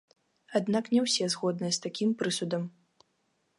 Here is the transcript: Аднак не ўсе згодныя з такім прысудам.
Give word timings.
Аднак 0.59 0.85
не 0.93 1.03
ўсе 1.05 1.27
згодныя 1.35 1.71
з 1.79 1.83
такім 1.85 2.09
прысудам. 2.21 2.67